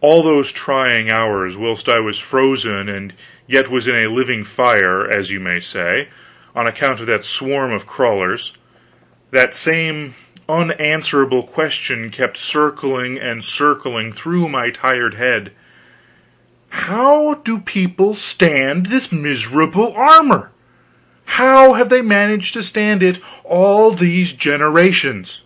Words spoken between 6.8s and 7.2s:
of